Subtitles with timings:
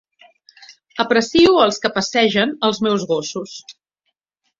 [1.03, 3.55] Aprecio els que passegen els meus gossos.